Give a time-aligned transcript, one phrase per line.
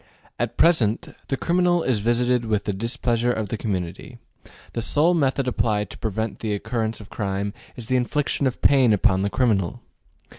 [0.39, 4.17] At present, the criminal is visited with the displeasure of the community:
[4.73, 8.93] the sole method applied to prevent the occurrence of crime is the infliction of pain
[8.93, 9.79] upon the criminal.